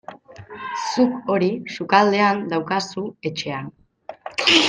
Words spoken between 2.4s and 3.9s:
daukazu, etxean.